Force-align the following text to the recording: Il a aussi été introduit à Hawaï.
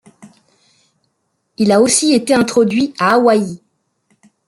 Il 1.59 1.71
a 1.71 1.79
aussi 1.79 2.13
été 2.13 2.33
introduit 2.33 2.91
à 2.97 3.13
Hawaï. 3.13 3.61